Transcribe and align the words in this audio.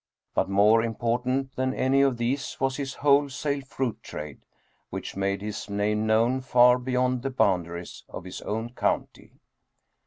But 0.33 0.49
more 0.49 0.81
important 0.81 1.55
than 1.55 1.75
any 1.75 2.01
of 2.01 2.17
these 2.17 2.57
was 2.59 2.77
his 2.77 2.95
wholesale 2.95 3.61
fruit 3.61 4.01
trade, 4.01 4.39
which 4.89 5.15
made 5.15 5.43
his 5.43 5.69
name 5.69 6.07
known 6.07 6.41
far 6.41 6.79
beyond 6.79 7.21
the 7.21 7.29
boundaries 7.29 8.03
of 8.09 8.23
his 8.23 8.41
own 8.41 8.71
county. 8.73 9.33